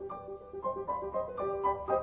[0.00, 1.99] えっ?